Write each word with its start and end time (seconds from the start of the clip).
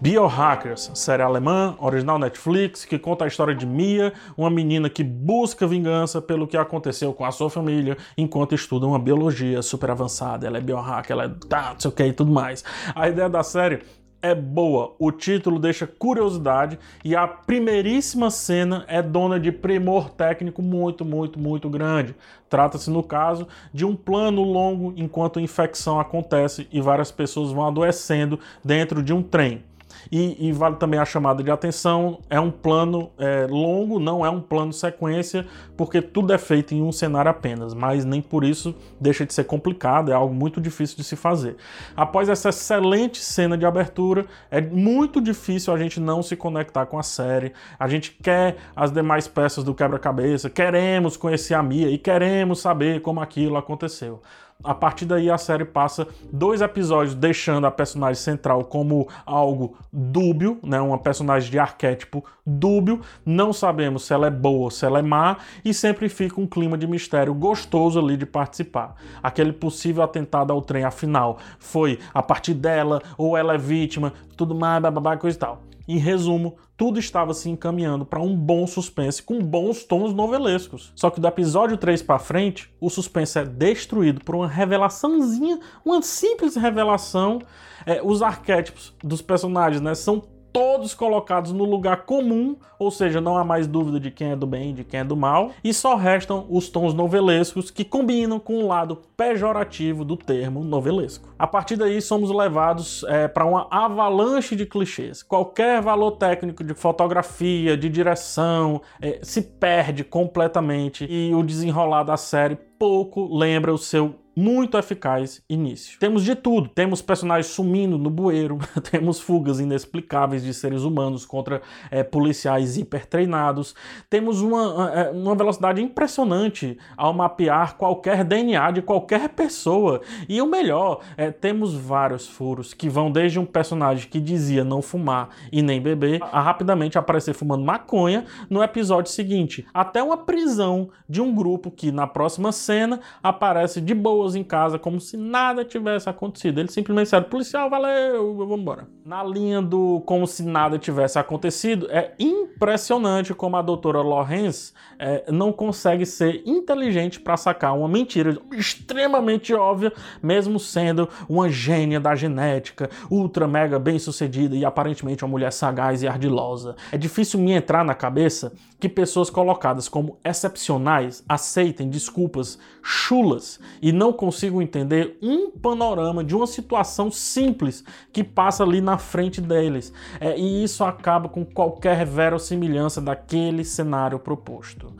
Biohackers, 0.00 0.90
série 0.94 1.22
alemã, 1.22 1.76
original 1.78 2.18
Netflix, 2.18 2.86
que 2.86 2.98
conta 2.98 3.26
a 3.26 3.28
história 3.28 3.54
de 3.54 3.66
Mia, 3.66 4.14
uma 4.34 4.48
menina 4.48 4.88
que 4.88 5.04
busca 5.04 5.66
vingança 5.66 6.22
pelo 6.22 6.46
que 6.46 6.56
aconteceu 6.56 7.12
com 7.12 7.22
a 7.22 7.30
sua 7.30 7.50
família 7.50 7.98
enquanto 8.16 8.54
estuda 8.54 8.86
uma 8.86 8.98
biologia 8.98 9.60
super 9.60 9.90
avançada. 9.90 10.46
Ela 10.46 10.56
é 10.56 10.60
biohacker, 10.62 11.12
ela 11.12 11.24
é 11.24 11.28
tá, 11.46 11.72
não 11.74 11.80
sei 11.80 11.90
o 11.90 11.92
que 11.92 12.02
e 12.02 12.12
tudo 12.14 12.32
mais. 12.32 12.64
A 12.94 13.10
ideia 13.10 13.28
da 13.28 13.42
série 13.42 13.80
é 14.22 14.34
boa, 14.34 14.96
o 14.98 15.12
título 15.12 15.58
deixa 15.58 15.86
curiosidade 15.86 16.78
e 17.04 17.14
a 17.14 17.28
primeiríssima 17.28 18.30
cena 18.30 18.86
é 18.88 19.02
dona 19.02 19.38
de 19.38 19.52
primor 19.52 20.08
técnico 20.08 20.62
muito, 20.62 21.04
muito, 21.04 21.38
muito 21.38 21.68
grande. 21.68 22.16
Trata-se, 22.48 22.88
no 22.90 23.02
caso, 23.02 23.46
de 23.70 23.84
um 23.84 23.94
plano 23.94 24.42
longo 24.42 24.94
enquanto 24.96 25.38
a 25.38 25.42
infecção 25.42 26.00
acontece 26.00 26.66
e 26.72 26.80
várias 26.80 27.10
pessoas 27.10 27.52
vão 27.52 27.66
adoecendo 27.66 28.40
dentro 28.64 29.02
de 29.02 29.12
um 29.12 29.22
trem. 29.22 29.68
E, 30.10 30.48
e, 30.48 30.52
vale 30.52 30.76
também 30.76 30.98
a 30.98 31.04
chamada 31.04 31.42
de 31.42 31.50
atenção: 31.50 32.20
é 32.28 32.38
um 32.38 32.50
plano 32.50 33.10
é, 33.18 33.46
longo, 33.48 33.98
não 33.98 34.24
é 34.24 34.30
um 34.30 34.40
plano 34.40 34.72
sequência, 34.72 35.46
porque 35.76 36.00
tudo 36.00 36.32
é 36.32 36.38
feito 36.38 36.74
em 36.74 36.82
um 36.82 36.92
cenário 36.92 37.30
apenas, 37.30 37.74
mas 37.74 38.04
nem 38.04 38.20
por 38.20 38.44
isso 38.44 38.74
deixa 39.00 39.26
de 39.26 39.32
ser 39.32 39.44
complicado, 39.44 40.10
é 40.10 40.14
algo 40.14 40.34
muito 40.34 40.60
difícil 40.60 40.96
de 40.96 41.04
se 41.04 41.16
fazer. 41.16 41.56
Após 41.96 42.28
essa 42.28 42.48
excelente 42.48 43.18
cena 43.18 43.56
de 43.56 43.66
abertura, 43.66 44.26
é 44.50 44.60
muito 44.60 45.20
difícil 45.20 45.72
a 45.72 45.78
gente 45.78 46.00
não 46.00 46.22
se 46.22 46.36
conectar 46.36 46.86
com 46.86 46.98
a 46.98 47.02
série. 47.02 47.52
A 47.78 47.88
gente 47.88 48.16
quer 48.22 48.56
as 48.74 48.90
demais 48.90 49.26
peças 49.26 49.64
do 49.64 49.74
quebra-cabeça, 49.74 50.50
queremos 50.50 51.16
conhecer 51.16 51.54
a 51.54 51.62
Mia 51.62 51.90
e 51.90 51.98
queremos 51.98 52.60
saber 52.60 53.00
como 53.00 53.20
aquilo 53.20 53.56
aconteceu. 53.56 54.22
A 54.62 54.74
partir 54.74 55.06
daí 55.06 55.30
a 55.30 55.38
série 55.38 55.64
passa 55.64 56.06
dois 56.30 56.60
episódios 56.60 57.14
deixando 57.14 57.66
a 57.66 57.70
personagem 57.70 58.22
central 58.22 58.64
como 58.64 59.08
algo 59.24 59.76
dúbio, 59.92 60.58
né, 60.62 60.80
uma 60.80 60.98
personagem 60.98 61.50
de 61.50 61.58
arquétipo 61.58 62.24
dúbio. 62.44 63.00
Não 63.24 63.52
sabemos 63.52 64.04
se 64.04 64.12
ela 64.12 64.26
é 64.26 64.30
boa 64.30 64.64
ou 64.64 64.70
se 64.70 64.84
ela 64.84 64.98
é 64.98 65.02
má 65.02 65.38
e 65.64 65.72
sempre 65.72 66.08
fica 66.08 66.40
um 66.40 66.46
clima 66.46 66.76
de 66.76 66.86
mistério 66.86 67.32
gostoso 67.34 67.98
ali 67.98 68.16
de 68.16 68.26
participar. 68.26 68.96
Aquele 69.22 69.52
possível 69.52 70.02
atentado 70.02 70.52
ao 70.52 70.60
trem 70.60 70.84
afinal 70.84 71.38
foi 71.58 71.98
a 72.12 72.22
partir 72.22 72.54
dela 72.54 73.00
ou 73.16 73.36
ela 73.36 73.54
é 73.54 73.58
vítima, 73.58 74.12
tudo 74.36 74.54
mais, 74.54 74.82
bababá, 74.82 75.16
coisa 75.16 75.36
e 75.36 75.40
tal. 75.40 75.69
Em 75.92 75.96
resumo, 75.96 76.54
tudo 76.76 77.00
estava 77.00 77.34
se 77.34 77.50
encaminhando 77.50 78.06
para 78.06 78.22
um 78.22 78.36
bom 78.36 78.64
suspense 78.64 79.20
com 79.20 79.40
bons 79.40 79.82
tons 79.82 80.14
novelescos. 80.14 80.92
Só 80.94 81.10
que 81.10 81.20
do 81.20 81.26
episódio 81.26 81.76
3 81.76 82.00
para 82.00 82.20
frente, 82.20 82.72
o 82.80 82.88
suspense 82.88 83.36
é 83.40 83.44
destruído 83.44 84.20
por 84.20 84.36
uma 84.36 84.46
revelaçãozinha, 84.46 85.58
uma 85.84 86.00
simples 86.00 86.54
revelação. 86.54 87.40
É, 87.84 88.00
os 88.04 88.22
arquétipos 88.22 88.94
dos 89.02 89.20
personagens 89.20 89.82
né, 89.82 89.96
são 89.96 90.22
todos 90.52 90.94
colocados 90.94 91.52
no 91.52 91.64
lugar 91.64 92.04
comum, 92.04 92.56
ou 92.78 92.90
seja, 92.90 93.20
não 93.20 93.36
há 93.36 93.44
mais 93.44 93.66
dúvida 93.66 94.00
de 94.00 94.10
quem 94.10 94.32
é 94.32 94.36
do 94.36 94.46
bem 94.46 94.74
de 94.74 94.84
quem 94.84 95.00
é 95.00 95.04
do 95.04 95.16
mal, 95.16 95.50
e 95.62 95.72
só 95.72 95.94
restam 95.94 96.46
os 96.48 96.68
tons 96.68 96.94
novelescos 96.94 97.70
que 97.70 97.84
combinam 97.84 98.38
com 98.38 98.62
o 98.62 98.66
lado 98.66 98.98
pejorativo 99.16 100.04
do 100.04 100.16
termo 100.16 100.64
novelesco. 100.64 101.28
A 101.38 101.46
partir 101.46 101.76
daí, 101.76 102.00
somos 102.00 102.30
levados 102.30 103.04
é, 103.08 103.28
para 103.28 103.44
uma 103.44 103.66
avalanche 103.70 104.56
de 104.56 104.66
clichês. 104.66 105.22
Qualquer 105.22 105.80
valor 105.80 106.12
técnico 106.12 106.64
de 106.64 106.74
fotografia, 106.74 107.76
de 107.76 107.88
direção, 107.88 108.80
é, 109.00 109.20
se 109.22 109.42
perde 109.42 110.04
completamente 110.04 111.06
e 111.08 111.34
o 111.34 111.42
desenrolar 111.42 112.02
da 112.02 112.16
série 112.16 112.56
pouco 112.78 113.36
lembra 113.36 113.72
o 113.72 113.78
seu 113.78 114.14
muito 114.34 114.78
eficaz 114.78 115.42
início. 115.48 115.98
Temos 115.98 116.24
de 116.24 116.34
tudo, 116.34 116.68
temos 116.68 117.02
personagens 117.02 117.52
sumindo 117.52 117.98
no 117.98 118.10
bueiro, 118.10 118.58
temos 118.90 119.20
fugas 119.20 119.60
inexplicáveis 119.60 120.42
de 120.42 120.54
seres 120.54 120.82
humanos 120.82 121.26
contra 121.26 121.60
é, 121.90 122.02
policiais 122.02 122.76
hipertreinados, 122.76 123.74
temos 124.08 124.40
uma, 124.40 124.90
é, 124.94 125.10
uma 125.10 125.34
velocidade 125.34 125.82
impressionante 125.82 126.78
ao 126.96 127.12
mapear 127.12 127.76
qualquer 127.76 128.24
DNA 128.24 128.70
de 128.70 128.82
qualquer 128.82 129.28
pessoa. 129.30 130.00
E 130.28 130.40
o 130.40 130.46
melhor, 130.46 131.00
é, 131.16 131.30
temos 131.30 131.74
vários 131.74 132.26
furos 132.26 132.72
que 132.72 132.88
vão 132.88 133.10
desde 133.10 133.38
um 133.38 133.46
personagem 133.46 134.08
que 134.08 134.20
dizia 134.20 134.64
não 134.64 134.82
fumar 134.82 135.30
e 135.52 135.62
nem 135.62 135.80
beber 135.80 136.22
a 136.22 136.40
rapidamente 136.40 136.98
aparecer 136.98 137.34
fumando 137.34 137.64
maconha 137.64 138.24
no 138.48 138.62
episódio 138.62 139.10
seguinte, 139.10 139.66
até 139.72 140.02
uma 140.02 140.16
prisão 140.16 140.90
de 141.08 141.20
um 141.20 141.34
grupo 141.34 141.70
que 141.70 141.90
na 141.90 142.06
próxima 142.06 142.52
cena 142.52 143.00
aparece 143.22 143.80
de 143.80 143.94
em 144.34 144.44
casa, 144.44 144.78
como 144.78 145.00
se 145.00 145.16
nada 145.16 145.64
tivesse 145.64 146.08
acontecido. 146.08 146.60
Ele 146.60 146.70
simplesmente 146.70 147.04
disseram, 147.06 147.24
policial, 147.24 147.68
valeu, 147.68 148.36
vamos 148.36 148.60
embora. 148.60 148.88
Na 149.04 149.24
linha 149.24 149.60
do 149.60 150.02
como 150.06 150.26
se 150.26 150.42
nada 150.42 150.78
tivesse 150.78 151.18
acontecido, 151.18 151.86
é 151.90 152.12
impressionante 152.18 153.34
como 153.34 153.56
a 153.56 153.62
doutora 153.62 154.00
Lorenz 154.00 154.74
é, 154.98 155.24
não 155.32 155.52
consegue 155.52 156.04
ser 156.04 156.42
inteligente 156.46 157.18
para 157.20 157.36
sacar 157.36 157.76
uma 157.76 157.88
mentira 157.88 158.36
extremamente 158.52 159.54
óbvia, 159.54 159.92
mesmo 160.22 160.58
sendo 160.58 161.08
uma 161.28 161.48
gênia 161.48 161.98
da 161.98 162.14
genética, 162.14 162.90
ultra 163.10 163.48
mega 163.48 163.78
bem 163.78 163.98
sucedida 163.98 164.54
e 164.54 164.64
aparentemente 164.64 165.24
uma 165.24 165.30
mulher 165.30 165.52
sagaz 165.52 166.02
e 166.02 166.08
ardilosa. 166.08 166.76
É 166.92 166.98
difícil 166.98 167.40
me 167.40 167.52
entrar 167.52 167.84
na 167.84 167.94
cabeça 167.94 168.52
que 168.78 168.88
pessoas 168.88 169.30
colocadas 169.30 169.88
como 169.88 170.18
excepcionais 170.24 171.22
aceitem 171.28 171.88
desculpas 171.88 172.58
chulas 172.82 173.60
e 173.82 173.92
não 173.92 174.09
consigam 174.12 174.60
entender 174.60 175.18
um 175.22 175.50
panorama 175.50 176.22
de 176.22 176.34
uma 176.34 176.46
situação 176.46 177.10
simples 177.10 177.84
que 178.12 178.22
passa 178.22 178.62
ali 178.64 178.80
na 178.80 178.98
frente 178.98 179.40
deles. 179.40 179.92
É, 180.20 180.38
e 180.38 180.64
isso 180.64 180.84
acaba 180.84 181.28
com 181.28 181.44
qualquer 181.44 182.04
verossimilhança 182.04 183.00
daquele 183.00 183.64
cenário 183.64 184.18
proposto. 184.18 184.92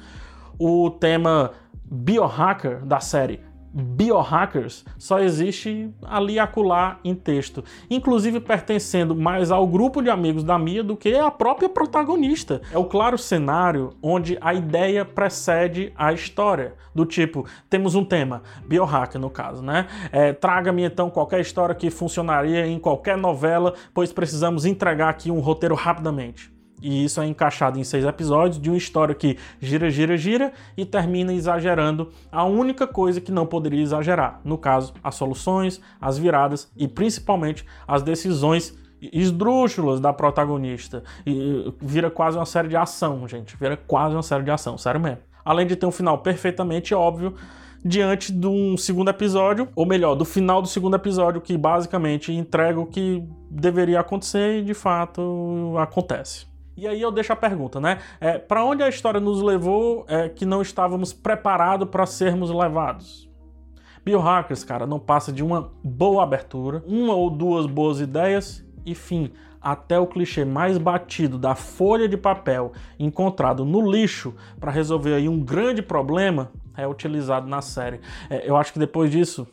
O 0.59 0.91
tema 0.91 1.53
biohacker 1.85 2.85
da 2.85 3.01
série 3.01 3.41
biohackers 3.73 4.85
só 4.99 5.21
existe 5.21 5.91
ali 6.03 6.39
acolá 6.39 6.99
em 7.05 7.15
texto, 7.15 7.65
inclusive 7.89 8.41
pertencendo 8.41 9.15
mais 9.15 9.51
ao 9.51 9.67
grupo 9.67 10.03
de 10.03 10.11
amigos 10.11 10.43
da 10.43 10.59
Mia 10.59 10.83
do 10.83 10.97
que 10.97 11.15
a 11.15 11.31
própria 11.31 11.69
protagonista. 11.69 12.61
É 12.73 12.79
o 12.79 12.85
claro 12.85 13.17
cenário 13.17 13.91
onde 14.03 14.37
a 14.41 14.53
ideia 14.53 15.05
precede 15.05 15.93
a 15.97 16.13
história, 16.13 16.75
do 16.95 17.07
tipo, 17.07 17.47
temos 17.69 17.95
um 17.95 18.05
tema, 18.05 18.43
biohacker 18.67 19.21
no 19.21 19.31
caso, 19.31 19.63
né? 19.63 19.87
É, 20.11 20.33
Traga-me 20.33 20.83
então 20.83 21.11
qualquer 21.11 21.41
história 21.41 21.75
que 21.75 21.91
funcionaria 21.91 22.67
em 22.67 22.79
qualquer 22.79 23.17
novela, 23.17 23.75
pois 23.95 24.13
precisamos 24.13 24.65
entregar 24.65 25.09
aqui 25.09 25.31
um 25.31 25.41
roteiro 25.41 25.75
rapidamente. 25.75 26.60
E 26.81 27.05
isso 27.05 27.21
é 27.21 27.27
encaixado 27.27 27.79
em 27.79 27.85
seis 27.85 28.05
episódios 28.05 28.61
de 28.61 28.71
uma 28.71 28.77
história 28.77 29.15
que 29.15 29.37
gira, 29.61 29.91
gira, 29.91 30.17
gira 30.17 30.53
e 30.77 30.85
termina 30.85 31.33
exagerando 31.33 32.11
a 32.31 32.45
única 32.45 32.87
coisa 32.87 33.21
que 33.21 33.33
não 33.33 33.47
poderia 33.47 33.83
exagerar. 33.83 34.41
No 34.45 34.57
caso, 34.57 34.95
as 35.03 35.15
soluções, 35.15 35.81
as 36.01 36.19
viradas 36.19 36.71
e 36.77 36.89
principalmente 36.89 37.65
as 37.87 38.03
decisões 38.03 38.79
esdrúxulas 39.01 40.01
da 40.01 40.13
protagonista. 40.13 41.03
E 41.27 41.73
vira 41.81 42.11
quase 42.11 42.37
uma 42.37 42.47
série 42.47 42.69
de 42.69 42.77
ação, 42.77 43.27
gente. 43.27 43.57
Vira 43.57 43.77
quase 43.77 44.15
uma 44.15 44.23
série 44.23 44.45
de 44.45 44.51
ação, 44.51 44.77
sério 44.77 45.01
mesmo. 45.01 45.19
Além 45.45 45.67
de 45.67 45.77
ter 45.77 45.87
um 45.87 45.91
final 45.91 46.19
perfeitamente 46.19 46.95
óbvio 46.95 47.35
diante 47.83 48.31
de 48.31 48.47
um 48.47 48.77
segundo 48.77 49.09
episódio, 49.09 49.69
ou 49.75 49.87
melhor, 49.87 50.15
do 50.15 50.25
final 50.25 50.61
do 50.61 50.69
segundo 50.69 50.97
episódio, 50.97 51.41
que 51.41 51.57
basicamente 51.57 52.31
entrega 52.31 52.79
o 52.79 52.85
que 52.85 53.27
deveria 53.51 54.01
acontecer 54.01 54.59
e 54.59 54.63
de 54.63 54.75
fato 54.75 55.75
acontece. 55.79 56.50
E 56.81 56.89
aí 56.89 57.03
eu 57.03 57.13
deixo 57.13 57.31
a 57.31 57.37
pergunta, 57.37 57.79
né? 57.79 57.99
É, 58.19 58.39
para 58.39 58.65
onde 58.65 58.83
a 58.83 58.89
história 58.89 59.21
nos 59.21 59.43
levou 59.43 60.07
é, 60.09 60.31
que 60.31 60.47
não 60.47 60.63
estávamos 60.63 61.13
preparados 61.13 61.87
para 61.87 62.07
sermos 62.07 62.51
levados? 62.51 63.29
Biohackers, 64.03 64.65
cara, 64.65 64.87
não 64.87 64.99
passa 64.99 65.31
de 65.31 65.45
uma 65.45 65.71
boa 65.85 66.23
abertura, 66.23 66.83
uma 66.87 67.13
ou 67.15 67.29
duas 67.29 67.67
boas 67.67 68.01
ideias 68.01 68.65
e 68.87 68.95
fim. 68.95 69.31
Até 69.61 70.01
o 70.01 70.07
clichê 70.07 70.43
mais 70.43 70.79
batido 70.79 71.37
da 71.37 71.55
folha 71.55 72.09
de 72.09 72.17
papel 72.17 72.73
encontrado 72.99 73.63
no 73.63 73.91
lixo 73.91 74.35
para 74.59 74.73
resolver 74.73 75.13
aí 75.13 75.29
um 75.29 75.39
grande 75.39 75.83
problema 75.83 76.51
é 76.75 76.89
utilizado 76.89 77.47
na 77.47 77.61
série. 77.61 78.01
É, 78.31 78.49
eu 78.49 78.57
acho 78.57 78.73
que 78.73 78.79
depois 78.79 79.11
disso 79.11 79.47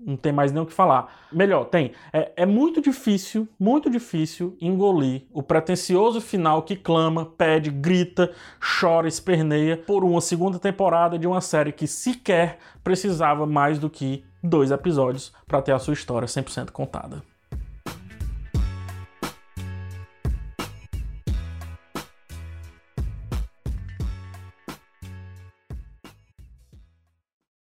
não 0.00 0.16
tem 0.16 0.32
mais 0.32 0.52
nem 0.52 0.62
o 0.62 0.66
que 0.66 0.72
falar. 0.72 1.12
Melhor, 1.32 1.64
tem. 1.64 1.92
É, 2.12 2.32
é, 2.36 2.46
muito 2.46 2.80
difícil, 2.80 3.48
muito 3.58 3.90
difícil 3.90 4.56
engolir 4.60 5.22
o 5.32 5.42
pretencioso 5.42 6.20
final 6.20 6.62
que 6.62 6.76
clama, 6.76 7.26
pede, 7.26 7.70
grita, 7.70 8.32
chora, 8.80 9.08
esperneia 9.08 9.76
por 9.76 10.04
uma 10.04 10.20
segunda 10.20 10.58
temporada 10.58 11.18
de 11.18 11.26
uma 11.26 11.40
série 11.40 11.72
que 11.72 11.86
sequer 11.86 12.58
precisava 12.82 13.46
mais 13.46 13.78
do 13.78 13.90
que 13.90 14.24
dois 14.42 14.70
episódios 14.70 15.32
para 15.46 15.60
ter 15.60 15.72
a 15.72 15.78
sua 15.78 15.94
história 15.94 16.26
100% 16.26 16.70
contada. 16.70 17.22